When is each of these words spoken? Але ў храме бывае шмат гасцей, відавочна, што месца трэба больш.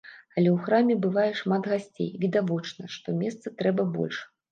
Але 0.35 0.49
ў 0.51 0.57
храме 0.67 0.93
бывае 1.03 1.25
шмат 1.41 1.67
гасцей, 1.73 2.09
відавочна, 2.23 2.87
што 2.95 3.07
месца 3.21 3.53
трэба 3.61 3.87
больш. 3.99 4.17